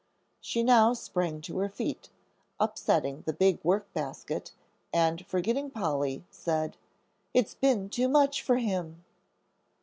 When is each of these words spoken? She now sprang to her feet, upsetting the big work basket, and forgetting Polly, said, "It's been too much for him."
She 0.39 0.63
now 0.63 0.93
sprang 0.93 1.41
to 1.41 1.59
her 1.59 1.69
feet, 1.69 2.09
upsetting 2.59 3.21
the 3.27 3.33
big 3.33 3.63
work 3.63 3.93
basket, 3.93 4.51
and 4.91 5.23
forgetting 5.27 5.69
Polly, 5.69 6.25
said, 6.31 6.75
"It's 7.35 7.53
been 7.53 7.87
too 7.87 8.09
much 8.09 8.41
for 8.41 8.57
him." 8.57 9.05